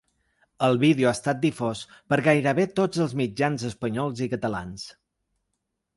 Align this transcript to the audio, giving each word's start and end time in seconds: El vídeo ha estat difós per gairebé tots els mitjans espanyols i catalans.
El 0.67 0.79
vídeo 0.83 1.09
ha 1.09 1.13
estat 1.17 1.43
difós 1.43 1.83
per 2.13 2.19
gairebé 2.29 2.67
tots 2.81 3.05
els 3.07 3.15
mitjans 3.23 3.69
espanyols 3.73 4.25
i 4.29 4.33
catalans. 4.33 4.91